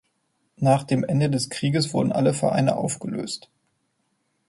[0.57, 3.51] Nach dem Ende des Krieges wurden alle Vereine aufgelöst.